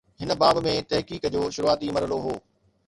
هن 0.21 0.29
باب 0.41 0.59
۾ 0.69 0.73
تحقيق 0.93 1.25
جو 1.37 1.45
شروعاتي 1.59 1.91
مرحلو 1.97 2.17
هو. 2.27 2.39